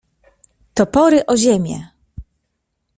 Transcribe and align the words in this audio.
Topory 0.73 1.23
o 1.27 1.37
ziemię! 1.37 1.87